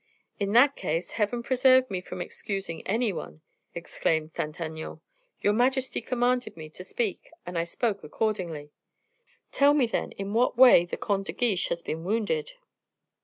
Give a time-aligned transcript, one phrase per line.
[0.39, 3.41] "In that case, Heaven preserve me from excusing any one!"
[3.75, 4.99] exclaimed Saint Aignan.
[5.41, 8.71] "Your majesty commanded me to speak, and I spoke accordingly."
[9.51, 12.53] "Tell me, then, in what way the Comte de Guiche has been wounded?"